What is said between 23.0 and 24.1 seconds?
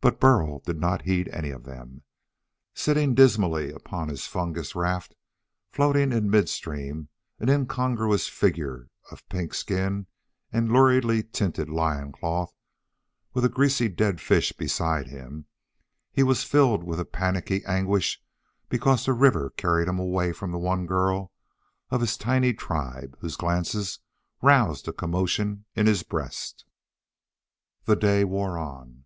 whose glances